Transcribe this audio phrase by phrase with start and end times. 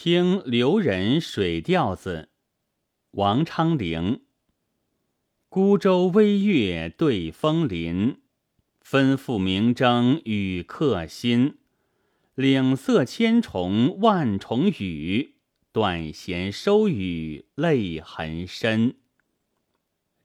[0.00, 2.28] 听留人水调子，
[3.10, 4.22] 王昌龄。
[5.48, 8.20] 孤舟微月对风林，
[8.80, 11.58] 分付明征与客心。
[12.36, 15.34] 岭色千重万重雨，
[15.72, 18.94] 断弦收雨泪痕深。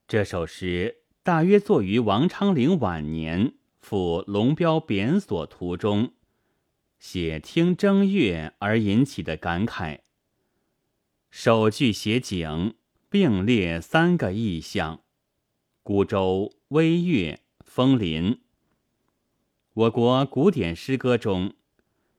[0.08, 6.14] 这首诗大约作于王昌龄晚年赴龙标贬所途中。
[7.06, 10.00] 写听正月而引起的感慨。
[11.30, 12.76] 首句写景，
[13.10, 15.04] 并列三个意象：
[15.84, 18.40] 孤舟、微月、枫林。
[19.74, 21.56] 我国古典诗歌中，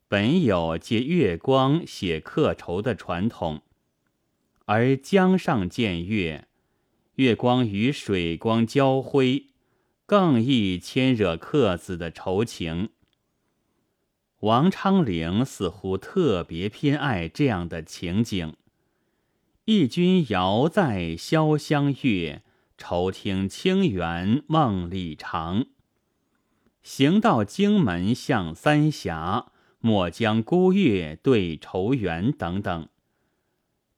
[0.07, 3.63] 本有借月光写客愁的传统，
[4.67, 6.47] 而江上见月，
[7.15, 9.47] 月光与水光交辉，
[10.05, 12.91] 更易牵惹客子的愁情。
[14.45, 18.55] 王昌龄似乎特别偏爱这样的情景
[19.65, 22.43] ：“忆君遥在潇湘月，
[22.77, 25.65] 愁听清猿梦里长。
[26.83, 32.89] 行到荆门向三峡，莫将孤月对愁猿。”等等，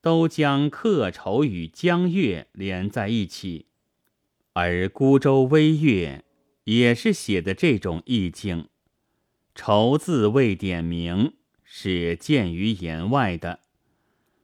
[0.01, 3.67] 都将客愁与江月连在一起。
[4.53, 6.25] 而孤舟微月
[6.63, 8.69] 也是写的这种意境。
[9.57, 11.33] 愁字未点明，
[11.65, 13.61] 是见于言外的。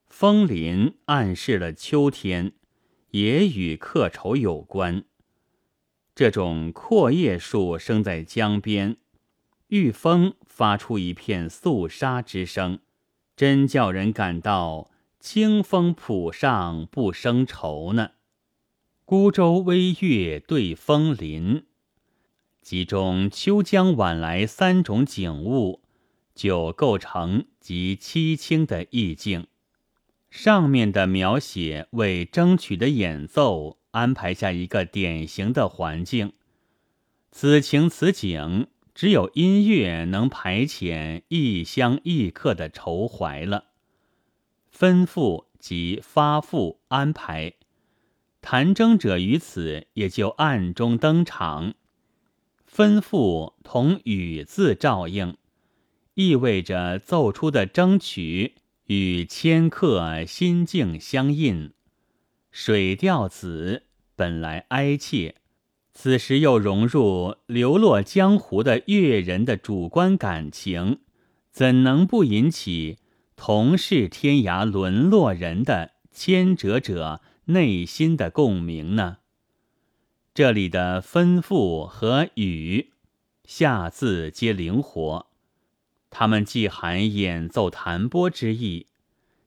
[0.09, 2.55] 枫林暗示了秋天，
[3.11, 5.05] 也与客愁有关。
[6.15, 8.97] 这种阔叶树生在江边，
[9.69, 12.79] 遇风发出一片肃杀之声，
[13.37, 14.91] 真叫人感到
[15.21, 18.13] 清风浦上不生愁呢。
[19.05, 21.67] 孤舟微月对枫林。
[22.63, 25.83] 其中秋江晚来三种景物，
[26.33, 29.49] 就构成极凄清的意境。
[30.31, 36.33] 上面的描写为争取的演奏安排下一个典型的环境。
[37.31, 43.67] 此情此景，只有音乐能排遣异乡异客的愁怀了。
[44.75, 47.55] 吩咐即发付安排，
[48.41, 51.75] 弹筝者于此也就暗中登场。
[52.75, 55.37] 吩咐同雨字照应，
[56.15, 58.55] 意味着奏出的筝曲
[58.87, 61.73] 与迁客心境相应。
[62.51, 63.83] 水调子
[64.17, 65.35] 本来哀切，
[65.93, 71.01] 此时又融入流落江湖的越人的主观感情，
[71.51, 72.97] 怎能不引起
[73.37, 79.19] 同是天涯沦落人的牵折者内心的共鸣呢？
[80.35, 82.93] 这里的吩咐和语
[83.45, 85.27] 下字皆灵活，
[86.09, 88.87] 它们既含演奏弹拨之意，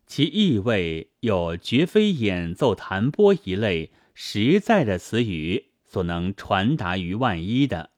[0.05, 7.89] 其意味又绝非演奏弹拨一类实在的词语所能传达于万一的。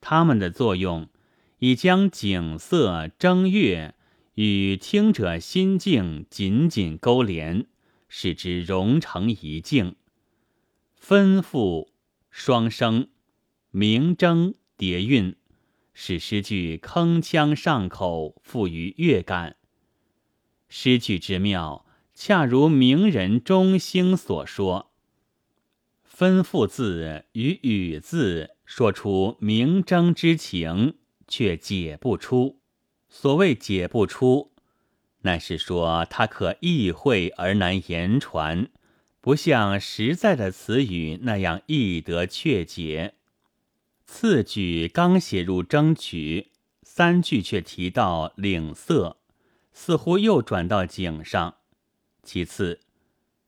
[0.00, 1.10] 它们的作用
[1.58, 3.94] 已将景色、正月
[4.36, 7.66] 与听者心境紧紧勾连，
[8.08, 9.96] 使之融成一境。
[11.06, 11.88] 吩咐
[12.30, 13.08] 双声，
[13.70, 15.36] 明征叠韵，
[15.92, 19.56] 使诗句铿锵上口，富于乐感。
[20.70, 21.84] 诗句之妙，
[22.14, 24.92] 恰如名人钟兴所说
[26.10, 30.96] ：“吩咐字与语字，说出明征之情，
[31.28, 32.60] 却解不出。
[33.10, 34.52] 所谓解不出，
[35.20, 38.70] 乃是说它可意会而难言传。”
[39.24, 43.14] 不像实在的词语那样易得确解。
[44.04, 46.50] 次句刚写入争取，
[46.82, 49.16] 三句却提到岭色，
[49.72, 51.54] 似乎又转到景上。
[52.22, 52.80] 其次，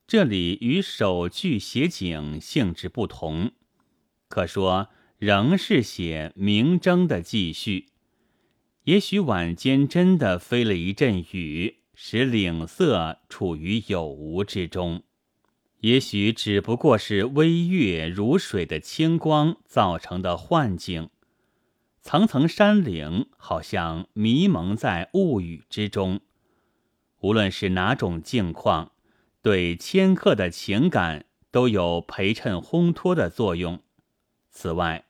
[0.07, 3.53] 这里与首句写景性质不同，
[4.29, 4.89] 可说
[5.19, 7.89] 仍是写明争的继续。
[8.85, 15.03] 也许晚间真的飞了一阵雨，使岭色处于有无之中。
[15.87, 21.11] 也许只不过是微月如水的清光造成的幻境，
[22.03, 26.19] 层层山岭好像迷蒙在雾雨之中。
[27.21, 28.91] 无论是哪种境况，
[29.41, 33.81] 对迁客的情感都有陪衬烘托的作用。
[34.51, 35.05] 此外，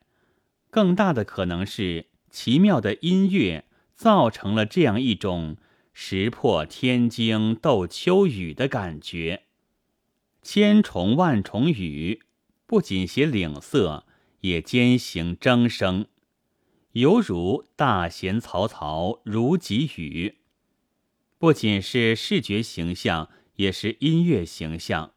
[0.69, 3.65] 更大的可能是奇妙的音乐
[3.95, 5.57] 造成了这样一种
[5.95, 9.45] 石破天惊斗秋雨的感觉。
[10.49, 12.23] 千重万重雨，
[12.67, 14.07] 不仅写岭色，
[14.43, 16.07] 也兼行筝声，
[16.93, 20.37] 犹如大弦嘈嘈如急雨。
[21.37, 25.15] 不仅是视觉形象，也是音乐形象。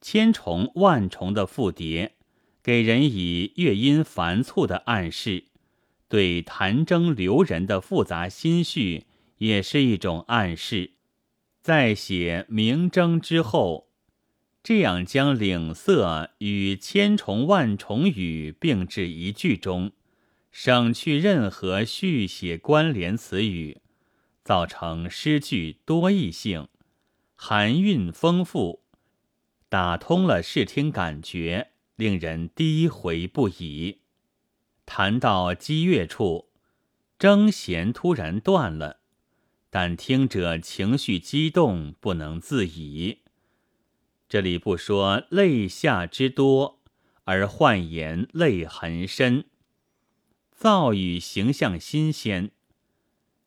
[0.00, 2.14] 千重万重的复叠，
[2.62, 5.48] 给人以乐音繁促的暗示；
[6.08, 9.04] 对弹筝留人的复杂心绪，
[9.36, 10.92] 也是一种暗示。
[11.60, 13.89] 在写明筝之后，
[14.62, 19.92] 这样将领色与千重万重语并置一句中，
[20.52, 23.80] 省去任何续写关联词语，
[24.44, 26.68] 造成诗句多义性，
[27.34, 28.82] 含韵丰富。
[29.70, 34.00] 打通了视听感觉，令人低回不已。
[34.84, 36.50] 谈到激越处，
[37.18, 38.98] 筝弦突然断了，
[39.70, 43.20] 但听者情绪激动，不能自已。
[44.30, 46.78] 这里不说泪下之多，
[47.24, 49.46] 而换言泪痕深。
[50.52, 52.52] 造语形象新鲜，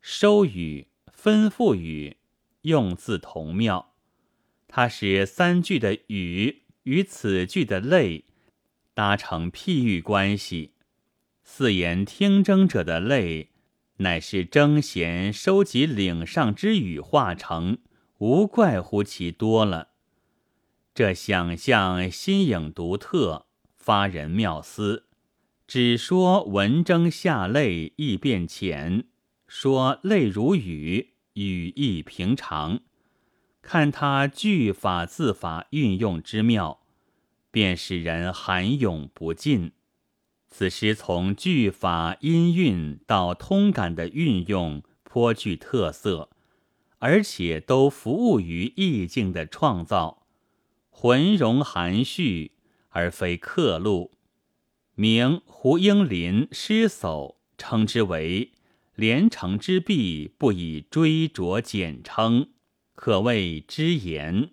[0.02, 2.18] 收语、分赋语
[2.60, 3.94] 用字同妙。
[4.68, 8.26] 它使三句的雨与此句的泪
[8.92, 10.74] 搭成譬喻关系，
[11.42, 13.48] 四言听筝者的泪，
[13.96, 17.78] 乃是筝弦收集岭上之雨化成，
[18.18, 19.93] 无怪乎其多了。
[20.94, 23.46] 这想象新颖独特，
[23.76, 25.08] 发人妙思。
[25.66, 29.08] 只说文征下泪易变浅，
[29.48, 32.78] 说泪如雨，语意平常。
[33.60, 36.82] 看他句法字法运用之妙，
[37.50, 39.72] 便使人含咏不尽。
[40.48, 46.30] 此诗从句法音韵到通感的运用，颇具特色，
[47.00, 50.23] 而且都服务于意境的创造，
[50.96, 52.52] 浑容含蓄，
[52.90, 54.12] 而非刻录。
[54.94, 58.52] 明胡英林诗叟称之为
[58.94, 62.50] “连城之璧，不以追琢简称”。
[62.94, 64.52] 可谓之言。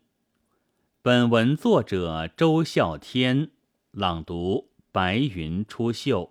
[1.03, 3.51] 本文作者周孝天
[3.91, 6.30] 朗读：白云出岫。